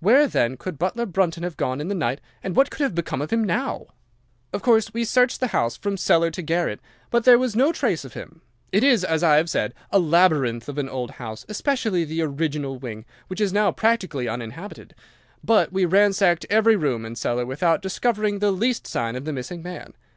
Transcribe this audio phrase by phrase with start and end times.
[0.00, 3.22] Where then could butler Brunton have gone in the night, and what could have become
[3.22, 3.86] of him now?
[4.52, 6.80] "'Of course we searched the house from cellar to garret,
[7.12, 8.42] but there was no trace of him.
[8.72, 12.76] It is, as I have said, a labyrinth of an old house, especially the original
[12.76, 14.96] wing, which is now practically uninhabited;
[15.44, 19.62] but we ransacked every room and cellar without discovering the least sign of the missing
[19.62, 19.94] man.